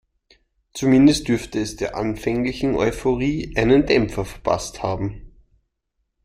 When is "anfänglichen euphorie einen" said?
1.95-3.85